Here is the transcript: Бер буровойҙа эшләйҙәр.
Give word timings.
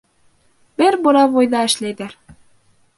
Бер 0.83 0.97
буровойҙа 1.05 1.63
эшләйҙәр. 1.69 2.21